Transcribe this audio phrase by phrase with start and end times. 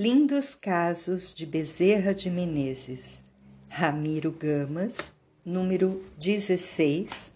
[0.00, 3.20] Lindos Casos de Bezerra de Menezes,
[3.68, 5.12] Ramiro Gamas,
[5.44, 7.32] número 16.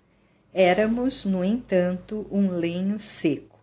[0.54, 3.58] Éramos, no entanto, um lenho seco.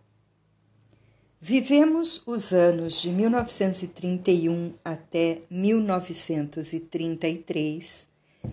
[1.40, 8.06] Vivemos os anos de 1931 até 1933,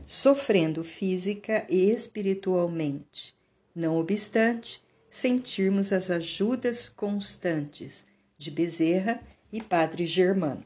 [0.05, 3.36] sofrendo física e espiritualmente.
[3.75, 8.07] Não obstante, sentirmos as ajudas constantes
[8.38, 9.20] de Bezerra
[9.52, 10.64] e Padre Germano.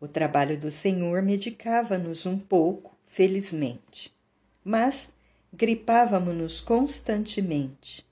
[0.00, 4.12] O trabalho do Senhor medicava-nos um pouco, felizmente,
[4.64, 5.12] mas
[5.52, 8.06] gripávamos-nos constantemente.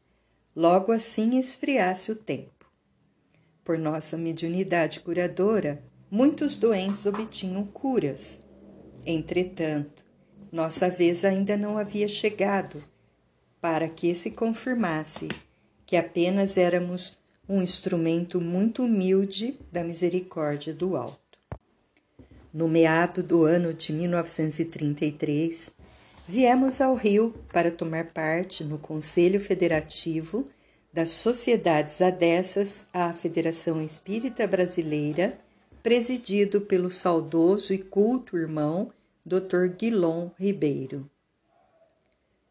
[0.55, 2.71] Logo assim esfriasse o tempo.
[3.65, 8.41] Por nossa mediunidade curadora, muitos doentes obtinham curas.
[9.07, 10.05] Entretanto,
[10.53, 12.83] nossa vez ainda não havia chegado
[13.61, 15.29] para que se confirmasse
[15.87, 17.20] que apenas éramos
[17.51, 21.19] um instrumento muito humilde da misericórdia do alto.
[22.55, 25.69] No meado do ano de 1933,
[26.29, 30.49] viemos ao Rio para tomar parte no Conselho Federativo
[30.93, 35.37] das Sociedades Adessas à Federação Espírita Brasileira,
[35.83, 38.93] presidido pelo saudoso e culto irmão
[39.27, 39.67] Dr.
[39.77, 41.11] Guilom Ribeiro.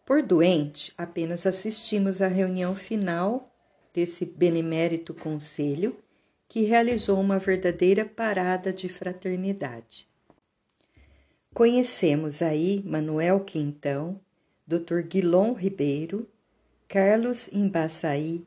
[0.06, 3.49] Por doente, apenas assistimos à reunião final
[3.94, 5.98] desse benemérito conselho
[6.48, 10.08] que realizou uma verdadeira parada de fraternidade.
[11.54, 14.20] Conhecemos aí Manuel Quintão,
[14.66, 15.02] Dr.
[15.02, 16.28] Guilom Ribeiro,
[16.88, 18.46] Carlos Embaçaí,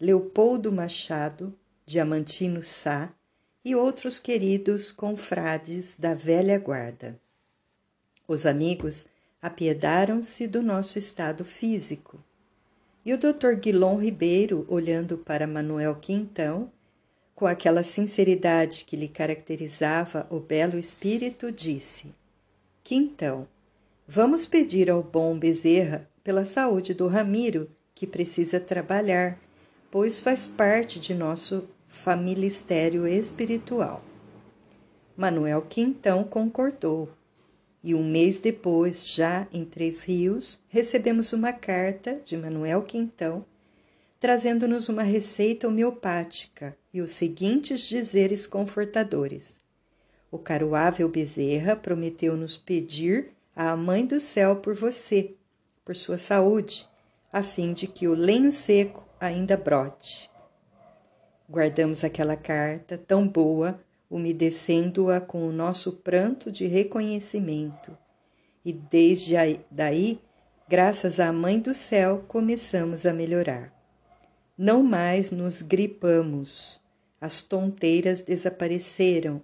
[0.00, 3.12] Leopoldo Machado, Diamantino Sá
[3.64, 7.20] e outros queridos confrades da velha guarda.
[8.26, 9.04] Os amigos
[9.40, 12.22] apiedaram-se do nosso estado físico
[13.04, 16.70] e o doutor Guilom Ribeiro, olhando para Manuel Quintão,
[17.34, 22.14] com aquela sinceridade que lhe caracterizava o belo espírito, disse:
[22.84, 23.48] Quintão,
[24.06, 29.38] vamos pedir ao bom Bezerra pela saúde do Ramiro, que precisa trabalhar,
[29.90, 34.02] pois faz parte de nosso familistério espiritual.
[35.16, 37.08] Manuel Quintão concordou
[37.82, 43.44] e um mês depois, já em Três Rios, recebemos uma carta de Manuel Quintão
[44.22, 49.56] trazendo-nos uma receita homeopática e os seguintes dizeres confortadores.
[50.30, 55.34] O caruável Bezerra prometeu-nos pedir à Mãe do Céu por você,
[55.84, 56.88] por sua saúde,
[57.32, 60.30] a fim de que o lenho seco ainda brote.
[61.50, 63.80] Guardamos aquela carta tão boa
[64.12, 67.96] umedecendo-a com o nosso pranto de reconhecimento.
[68.62, 69.34] E desde
[69.70, 70.20] daí,
[70.68, 73.72] graças à Mãe do Céu, começamos a melhorar.
[74.56, 76.78] Não mais nos gripamos,
[77.18, 79.40] as tonteiras desapareceram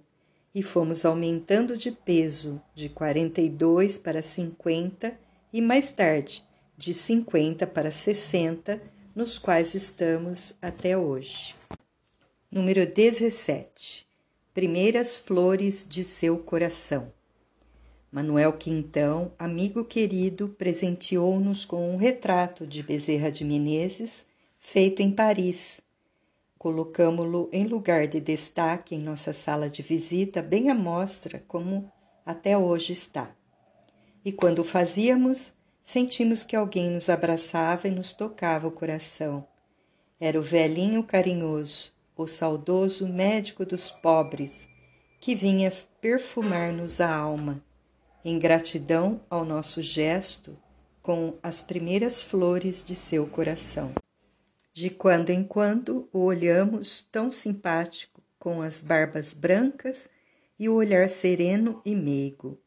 [0.53, 5.19] e fomos aumentando de peso de 42 para 50
[5.51, 6.43] e mais tarde
[6.77, 8.79] de 50 para 60,
[9.15, 11.55] nos quais estamos até hoje.
[12.51, 14.08] Número 17
[14.59, 17.13] primeiras flores de seu coração.
[18.11, 24.25] Manuel Quintão, amigo querido, presenteou-nos com um retrato de Bezerra de Menezes,
[24.59, 25.79] feito em Paris.
[26.57, 31.89] Colocamo-lo em lugar de destaque em nossa sala de visita, bem à mostra, como
[32.25, 33.33] até hoje está.
[34.25, 35.53] E quando o fazíamos,
[35.85, 39.47] sentimos que alguém nos abraçava e nos tocava o coração.
[40.19, 44.67] Era o velhinho carinhoso, o saudoso médico dos pobres,
[45.21, 45.71] que vinha
[46.01, 47.63] perfumar-nos a alma,
[48.25, 50.57] em gratidão ao nosso gesto
[51.01, 53.93] com as primeiras flores de seu coração.
[54.73, 60.09] De quando em quando o olhamos tão simpático, com as barbas brancas
[60.59, 62.59] e o olhar sereno e meigo.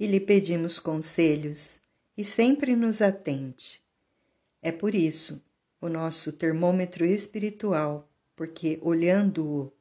[0.00, 1.82] E lhe pedimos conselhos,
[2.16, 3.82] e sempre nos atende.
[4.62, 5.44] É por isso
[5.82, 8.08] o nosso termômetro espiritual
[8.42, 9.72] porque, olhando-o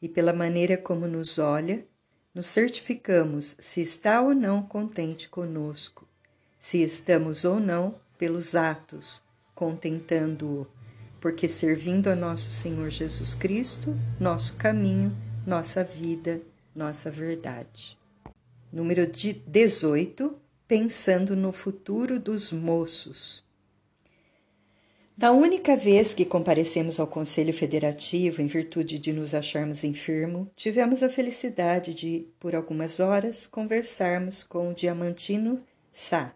[0.00, 1.84] e pela maneira como nos olha,
[2.32, 6.06] nos certificamos se está ou não contente conosco,
[6.60, 9.20] se estamos ou não pelos atos,
[9.52, 10.64] contentando-o,
[11.20, 15.12] porque servindo a nosso Senhor Jesus Cristo, nosso caminho,
[15.44, 16.40] nossa vida,
[16.72, 17.98] nossa verdade.
[18.72, 20.38] Número 18.
[20.68, 23.42] Pensando no futuro dos moços.
[25.16, 31.04] Da única vez que comparecemos ao Conselho Federativo em virtude de nos acharmos enfermos, tivemos
[31.04, 35.62] a felicidade de, por algumas horas, conversarmos com o Diamantino
[35.92, 36.34] Sá,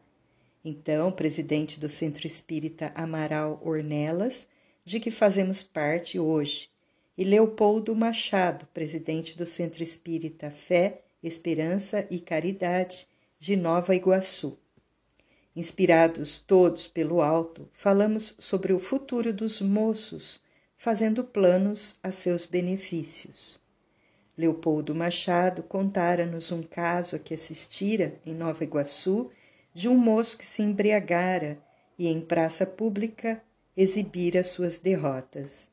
[0.65, 4.47] então presidente do Centro Espírita Amaral Ornelas,
[4.85, 6.71] de que fazemos parte hoje,
[7.17, 13.09] e Leopoldo Machado, presidente do Centro Espírita Fé, Esperança e Caridade
[13.41, 14.57] de Nova Iguaçu.
[15.55, 20.41] Inspirados todos pelo alto, falamos sobre o futuro dos moços,
[20.77, 23.61] fazendo planos a seus benefícios.
[24.37, 29.31] Leopoldo Machado contara-nos um caso a que assistira em Nova Iguaçu
[29.75, 31.59] de um moço que se embriagara
[31.99, 33.43] e em praça pública
[33.77, 35.69] exibira suas derrotas.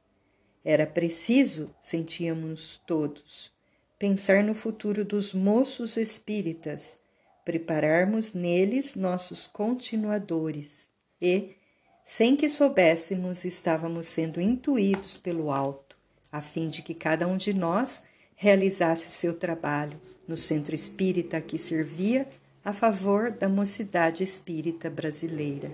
[0.63, 3.53] Era preciso, sentíamos todos,
[3.99, 6.97] pensar no futuro dos moços espíritas,
[7.45, 10.87] prepararmos neles nossos continuadores
[11.21, 11.55] e,
[12.03, 15.95] sem que soubéssemos, estávamos sendo intuídos pelo alto,
[16.31, 18.03] a fim de que cada um de nós
[18.35, 22.27] realizasse seu trabalho no centro espírita que servia
[22.63, 25.71] a favor da mocidade espírita brasileira.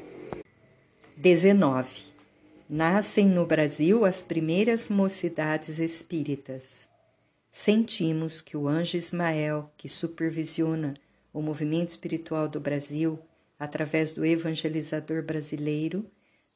[1.16, 2.12] 19
[2.70, 6.88] nascem no Brasil as primeiras mocidades espíritas.
[7.52, 10.94] Sentimos que o anjo Ismael, que supervisiona
[11.34, 13.20] o movimento espiritual do Brasil
[13.62, 16.10] através do evangelizador brasileiro,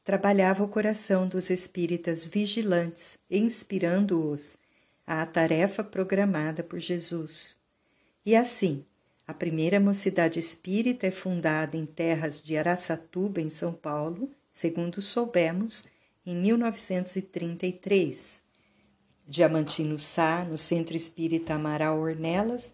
[0.03, 4.57] trabalhava o coração dos espíritas vigilantes, inspirando-os
[5.05, 7.59] à tarefa programada por Jesus.
[8.25, 8.83] E assim,
[9.27, 15.85] a primeira mocidade espírita é fundada em terras de Araçatuba, em São Paulo, segundo soubemos,
[16.25, 18.41] em 1933.
[19.27, 22.73] Diamantino Sá, no Centro Espírita Amaral Ornelas,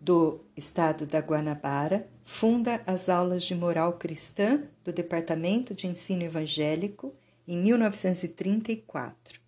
[0.00, 7.14] do estado da Guanabara, funda as aulas de moral cristã do Departamento de Ensino Evangélico
[7.46, 9.38] em 1934.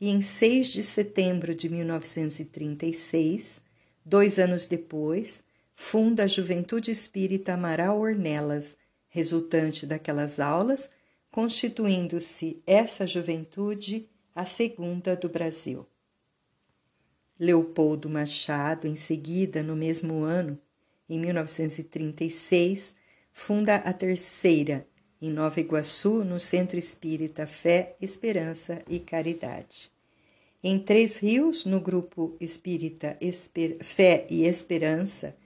[0.00, 3.60] E em 6 de setembro de 1936,
[4.04, 5.44] dois anos depois,
[5.74, 8.76] funda a Juventude Espírita Amaral Ornelas,
[9.08, 10.90] resultante daquelas aulas
[11.34, 15.84] constituindo-se essa juventude a segunda do Brasil.
[17.38, 20.58] Leopoldo Machado, em seguida, no mesmo ano,
[21.08, 22.94] em 1936,
[23.32, 24.86] funda a terceira,
[25.20, 29.90] em Nova Iguaçu, no Centro Espírita Fé, Esperança e Caridade.
[30.62, 35.36] Em Três Rios, no Grupo Espírita Esper Fé e Esperança,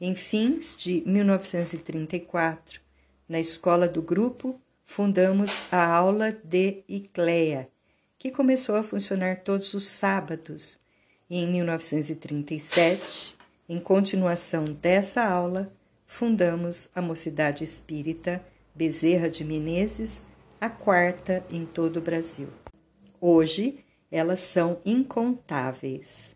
[0.00, 2.80] em fins de 1934,
[3.28, 7.68] na Escola do Grupo fundamos a aula de Icleia,
[8.18, 10.78] que começou a funcionar todos os sábados.
[11.28, 13.36] E em 1937,
[13.68, 15.72] em continuação dessa aula,
[16.06, 18.44] fundamos a Mocidade Espírita
[18.74, 20.22] Bezerra de Menezes,
[20.60, 22.48] a quarta em todo o Brasil.
[23.20, 26.34] Hoje, elas são incontáveis.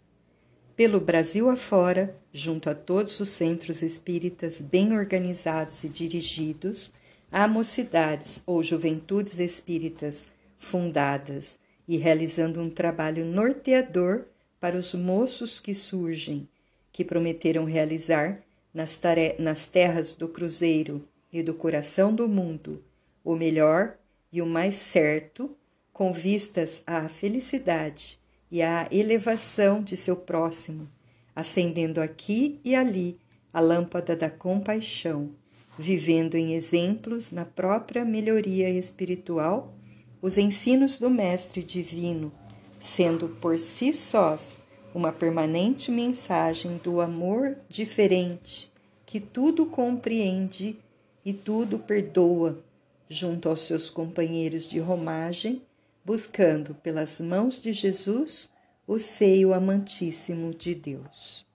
[0.76, 6.92] Pelo Brasil afora, junto a todos os centros espíritas bem organizados e dirigidos,
[7.34, 10.26] Há mocidades ou juventudes espíritas
[10.58, 11.58] fundadas
[11.88, 14.26] e realizando um trabalho norteador
[14.62, 16.48] para os moços que surgem,
[16.92, 19.00] que prometeram realizar nas,
[19.40, 22.80] nas terras do Cruzeiro e do coração do mundo
[23.24, 23.98] o melhor
[24.32, 25.56] e o mais certo,
[25.92, 28.20] com vistas à felicidade
[28.52, 30.88] e à elevação de seu próximo,
[31.34, 33.18] acendendo aqui e ali
[33.52, 35.34] a lâmpada da compaixão
[35.76, 39.74] vivendo em exemplos na própria melhoria espiritual
[40.20, 42.32] os ensinos do Mestre Divino,
[42.82, 44.58] sendo por si sós
[44.92, 48.70] uma permanente mensagem do amor diferente,
[49.06, 50.76] que tudo compreende
[51.24, 52.58] e tudo perdoa,
[53.08, 55.62] junto aos seus companheiros de romagem,
[56.04, 58.50] buscando pelas mãos de Jesus
[58.86, 61.46] o seio amantíssimo de Deus.